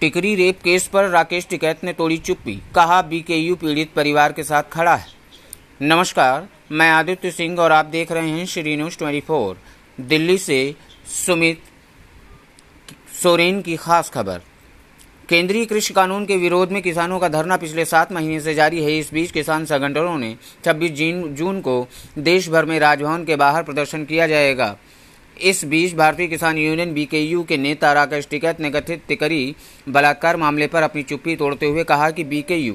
टिकरी 0.00 0.34
rape 0.34 0.60
case 0.64 0.86
पर 0.86 1.08
राकेश 1.08 1.46
टिकैत 1.46 1.82
ने 1.84 1.92
तोड़ी 1.92 2.16
चुप्पी, 2.16 2.54
कहा 2.74 3.00
बीकेयू 3.02 3.56
पीड़ित 3.56 3.90
परिवार 3.96 4.32
के 4.32 4.42
साथ 4.42 4.62
खड़ा 4.72 4.94
है। 4.96 5.06
नमस्कार, 5.82 6.48
मैं 6.72 6.90
आदित्य 6.90 7.30
सिंह 7.30 7.58
और 7.60 7.72
आप 7.72 7.86
देख 7.86 8.12
रहे 8.12 8.30
हैं 8.30 8.46
Shri 8.46 8.76
News 8.76 8.96
twenty 8.98 9.20
four, 9.20 9.58
Delhi 10.00 10.38
से 10.38 10.74
सुमित 11.26 11.62
सोरेन 13.22 13.60
की 13.62 13.76
खास 13.76 14.10
खबर। 14.10 14.40
केंद्रीय 15.28 15.64
कृषि 15.64 15.94
कानून 15.94 16.24
के 16.26 16.36
विरोध 16.36 16.72
में 16.72 16.82
किसानों 16.82 17.18
का 17.18 17.28
धरना 17.28 17.56
पिछले 17.56 17.84
सात 17.84 18.12
महीने 18.12 18.40
से 18.40 18.54
जारी 18.54 18.84
है। 18.84 18.98
इस 18.98 19.12
बीच 19.14 19.30
किसान 19.30 19.64
संगठनों 19.64 20.18
ने 20.18 20.36
26 20.64 21.26
जून 21.28 21.60
को 21.60 21.86
देश 22.18 22.48
भर 22.48 22.64
में 22.64 22.78
राजभवन 22.80 23.24
के 23.24 23.36
बाहर 23.36 23.62
प्रदर्शन 23.62 24.04
किया 24.04 24.26
जाएगा। 24.26 24.76
इस 25.42 25.64
बीच 25.64 25.94
भारतीय 25.94 26.26
किसान 26.26 26.58
यूनियन 26.58 26.92
बीकेयू 26.94 27.42
के 27.42 27.56
नेता 27.56 27.92
राकेश 27.92 28.26
टिकैत 28.30 28.60
ने 28.60 28.70
कथित 28.70 29.02
तिकरी 29.08 29.54
बलात्कार 29.88 30.36
मामले 30.36 30.66
पर 30.66 30.82
अपनी 30.82 31.02
चुप्पी 31.02 31.36
तोड़ते 31.36 31.66
हुए 31.66 31.84
कहा 31.84 32.10
कि 32.10 32.24
बीकेयू 32.24 32.74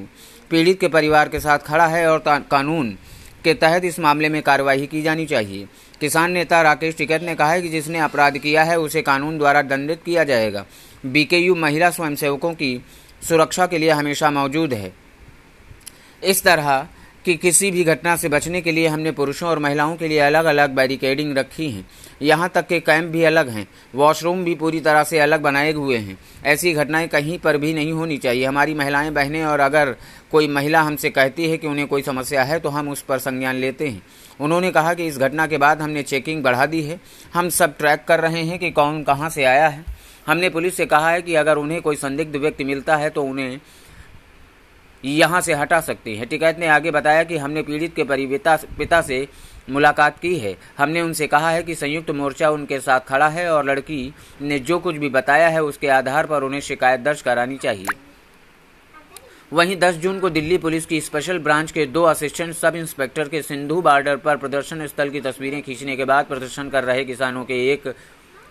पीड़ित 0.50 0.80
के 0.80 0.88
परिवार 0.88 1.30
के 1.30 1.40
साथ 1.40 1.60
खड़ा 1.60 1.88
है 1.88 2.08
और 2.08 2.24
कानून 2.52 2.90
के 3.44 3.54
तहत 3.54 3.86
इस 3.86 4.00
मामले 4.00 4.30
में 4.30 4.42
कार्यवाही 4.42 4.88
की 4.88 5.02
जानी 5.02 5.26
चाहिए। 5.26 5.68
किसान 6.02 6.32
नेता 6.32 6.62
राकेश 6.62 6.96
टिकैत 6.96 7.24
ने 7.24 7.36
कहा 7.36 7.52
है 7.52 7.62
कि 7.62 7.70
जिसने 7.70 8.00
अपराध 8.00 8.38
किया 8.38 8.64
है, 8.64 8.80
उसे 8.80 9.02
कानून 9.02 9.38
द्वारा 9.38 9.62
दंडित 9.62 10.02
किया 10.06 10.24
जाएगा। 10.24 10.66
बीकेयू 11.06 11.56
महिला 11.56 11.90
स्वयंसेवकों 11.90 12.54
की 12.54 12.82
सुरक्षा 13.22 13.66
के 13.68 13.78
लिए 13.78 13.90
हमेशा 13.90 14.32
मौजूद 14.32 14.74
है। 14.74 14.94
इस 16.24 16.44
तरह 16.44 16.88
कि 17.26 17.36
किसी 17.36 17.70
भी 17.72 17.84
घटना 17.84 18.16
से 18.16 18.30
बचने 18.30 18.62
के 18.62 18.72
लिए 18.72 18.88
हमने 18.88 19.12
पुरुषों 19.12 19.50
और 19.50 19.60
महिलाओं 19.60 19.96
के 19.96 20.08
लिए 20.08 20.20
अलग 20.20 20.46
अलग 20.46 20.74
बैरिकेडिंग 20.76 21.38
रखी 21.38 21.70
है। 21.72 21.84
यहाँ 22.22 22.50
तक 22.50 22.68
के 22.68 22.80
कैंप 22.80 23.06
भी 23.06 23.24
अलग 23.24 23.50
हैं। 23.50 23.68
वॉशरूम 23.96 24.44
भी 24.44 24.54
पूरी 24.56 24.80
तरह 24.80 25.04
से 25.04 25.20
अलग 25.20 25.42
बनाए 25.42 25.72
हुए 25.72 25.98
हैं। 25.98 26.18
ऐसी 26.46 26.74
घटनाएँ 26.74 27.08
कहीं 27.08 27.38
पर 27.40 27.58
भी 27.58 27.74
नहीं 27.74 27.92
होनी 27.92 28.18
चाहिए। 28.18 28.46
हमारी 28.46 28.74
महिलाएँ, 28.74 29.10
बहनें 29.12 29.44
और 29.44 29.60
अगर 29.60 29.96
कोई 30.32 30.48
महिला 30.48 30.82
हमसे 30.82 31.10
कहती 31.10 31.50
है 31.50 31.58
कि 31.58 31.68
उन्हें 31.68 31.88
कोई 31.88 32.02
समस्या 32.02 32.44
है 32.44 32.60
तो 32.60 32.70
हम 32.70 32.90
उस 32.90 33.02
पर 33.02 33.20
संज्ञान 33.20 33.56
लेते 33.56 33.88
हैं। 33.88 34.02
उन्होंने 34.40 34.72
कहा 34.72 34.94
कि 34.94 35.08
इस 35.08 35.18
घटना 35.18 35.48
के 35.48 35.58
बाद 35.58 35.82
हमने 35.82 36.04
चेकिंग 36.04 36.44
बढ़ा 36.44 36.66
दी 36.66 36.82
है। 36.82 37.00
हम 37.34 37.50
सब 37.50 37.78
ट्रैक 37.78 38.04
कर 38.08 38.20
रहे 38.20 38.44
हैं 38.44 38.60
कि 38.60 38.72
कौन 38.72 39.04
कहाँ 39.04 39.30
से 39.30 39.44
आया 39.44 39.68
है। 39.68 39.84
हमने 40.28 40.50
पुलिस 40.50 40.78
से 40.78 40.86
कहा 40.86 41.10
है 41.10 41.22
कि 41.22 41.36
अगर 41.36 41.58
उन्हें 41.58 41.82
कोई 41.82 41.96
संदिग्ध 41.96 42.36
व्यक्ति 42.36 42.64
मिलता 42.64 42.96
है 42.96 43.10
तो 43.10 43.24
उन्हें 43.24 43.60
यहाँ 45.08 45.42
से 45.42 45.54
हटा 45.54 45.80
सकते 45.82 46.16
हैं। 46.16 46.28
टिकैत 46.28 46.60
ने 46.60 46.68
आगे 46.68 46.92
बताया 46.92 47.24
कि 47.24 47.38
हमने 47.38 47.62
पीड़ित 47.64 47.96
के 47.96 48.04
परिवेता, 48.04 48.56
पिता 48.78 49.02
से 49.02 49.28
मुलाकात 49.70 50.20
की 50.20 50.38
है। 50.38 50.56
हमने 50.78 51.02
उनसे 51.02 51.28
कहा 51.28 51.50
है 51.50 51.64
कि 51.64 51.76
संयुक्त 51.76 52.10
मोर्चा 52.12 52.50
उनके 52.50 52.80
साथ 52.80 53.00
खड़ा 53.00 53.28
है 53.28 53.50
और 53.52 53.66
लड़की 53.66 54.14
ने 54.42 54.60
जो 54.62 54.80
कुछ 54.80 54.96
भी 54.96 55.10
बताया 55.10 55.48
है 55.50 55.64
उसके 55.64 55.88
आधार 55.90 56.26
पर 56.26 56.44
उन्हें 56.44 56.62
शिकायत 56.62 57.00
दर्ज 57.00 57.22
करानी 57.22 57.58
चाहिए। 57.58 57.88
वहीं 59.54 59.76
10 59.78 59.96
जून 59.96 60.20
को 60.20 60.30
दिल्ली 60.30 60.58
पुलिस 60.58 60.86
की 60.86 61.00
स्पेशल 61.02 61.40
ब्रांच 61.40 61.72
के 61.72 61.86
दो 61.86 62.04
असिस्टेंट 62.04 62.54
सब 62.54 62.76
इंस्पेक्टर 62.76 63.30
के 63.30 63.42
सिंधु 63.42 63.82
बॉर्डर 63.82 64.18
पर 64.18 64.38
प्रदर्शन 64.38 64.86
स्थल 64.88 65.10
की 65.10 65.22
तस्वीरें 65.22 65.62
खींचने 65.62 65.96
के 65.96 66.06
बाद 66.06 66.26
प्रदर्शन 66.26 66.70
कर 66.70 66.84
रहे 66.84 67.04
किसानों 67.06 67.44
के 67.46 67.66
एक 67.74 67.94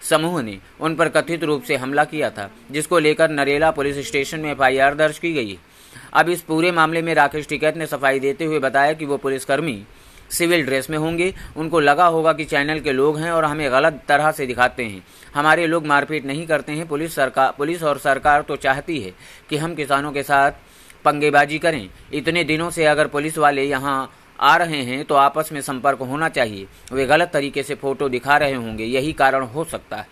समूह 0.02 0.40
ने 0.42 0.58
उन 0.80 0.94
पर 0.94 1.08
कथित 1.08 1.44
रूप 1.44 1.62
से 1.62 1.76
हमला 1.76 2.04
किया 2.04 2.30
था, 2.30 2.50
जिसको 2.70 2.98
लेकर 2.98 3.30
नरेला 3.30 3.70
पुलिस 3.70 4.06
स्टेशन 4.08 4.40
में 4.40 4.50
एफआईआर 4.52 4.94
दर्ज 4.94 5.18
की 5.18 5.32
गई। 5.32 5.58
अब 6.12 6.28
इस 6.28 6.42
पूरे 6.42 6.70
मामले 6.72 7.02
में 7.02 7.14
राकेश 7.14 7.48
टिकैत 7.48 7.76
ने 7.76 7.86
सफ़ाई 7.86 8.20
देते 8.20 8.44
हुए 8.44 8.58
बताया 8.58 8.92
कि 8.92 9.04
वो 9.04 9.16
पुलिसकर्मी 9.16 9.82
सिविल 10.30 10.64
ड्रेस 10.64 10.88
में 10.90 10.96
होंगे। 10.98 11.32
उनको 11.56 11.80
लगा 11.80 12.06
होगा 12.06 12.32
कि 12.32 12.44
चैनल 12.44 12.80
के 12.80 12.92
लोग 12.92 13.18
हैं 13.18 13.30
और 13.30 13.44
हमें 13.44 13.70
गलत 13.72 14.00
तरह 14.08 14.30
से 14.32 14.46
दिखाते 14.46 14.84
हैं। 14.84 15.02
हमारे 15.34 15.66
लोग 15.66 15.86
मारपीट 15.86 16.24
नहीं 16.26 16.46
करते 16.46 16.72
हैं। 16.72 16.86
पुलिस 16.88 17.14
सरकार, 17.14 17.52
पुलिस 17.58 17.82
और 17.82 17.98
सरकार 17.98 18.42
तो 18.42 18.56
चाहती 18.56 18.98
है 19.00 19.12
कि 19.50 19.56
हम 19.56 19.74
किसानों 19.74 20.12
के 20.12 20.22
साथ 20.22 20.52
पंगेबाजी 21.04 21.58
करें। 21.58 21.88
इतने 22.12 22.44
दिनों 22.44 22.70
से 22.70 22.84
अगर 22.86 23.06
पुलिस 23.06 23.38
वाले 23.38 23.64
यहाँ 23.64 24.10
आ 24.40 24.56
रहे 24.56 24.82
हैं 24.82 25.04
तो 25.04 25.14
आपस 25.14 25.50
में 25.52 25.60
संपर्क 25.60 25.98
होना 26.00 26.28
चाहिए। 26.28 26.66
वे 26.92 27.06
गलत 27.06 27.30
तरीके 27.32 27.62
से 27.62 27.74
फ़ोटो 27.74 28.08
दिखा 28.08 28.36
रहे 28.36 28.54
होंगे। 28.54 28.84
यही 28.84 29.12
कारण 29.12 29.42
हो 29.44 29.64
सकता 29.64 29.96
है। 29.96 30.06